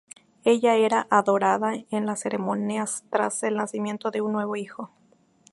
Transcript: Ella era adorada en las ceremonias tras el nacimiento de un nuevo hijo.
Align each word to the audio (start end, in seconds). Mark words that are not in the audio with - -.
Ella 0.45 0.77
era 0.77 1.05
adorada 1.11 1.73
en 1.91 2.07
las 2.07 2.21
ceremonias 2.21 3.03
tras 3.11 3.43
el 3.43 3.57
nacimiento 3.57 4.09
de 4.09 4.21
un 4.21 4.31
nuevo 4.31 4.55
hijo. 4.55 4.89